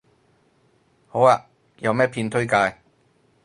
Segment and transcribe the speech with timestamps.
[1.09, 1.45] 好啊，
[1.77, 2.75] 有咩片推介